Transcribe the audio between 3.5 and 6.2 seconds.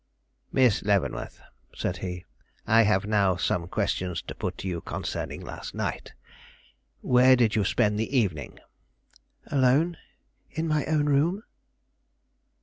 questions to put you concerning last night.